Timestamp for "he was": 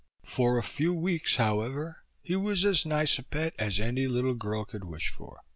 2.23-2.65